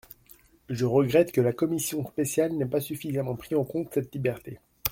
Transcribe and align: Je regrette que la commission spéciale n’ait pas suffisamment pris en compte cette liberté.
Je 0.67 0.85
regrette 0.85 1.31
que 1.31 1.41
la 1.41 1.53
commission 1.53 2.03
spéciale 2.07 2.53
n’ait 2.53 2.65
pas 2.65 2.81
suffisamment 2.81 3.35
pris 3.35 3.53
en 3.53 3.63
compte 3.63 3.93
cette 3.93 4.11
liberté. 4.15 4.57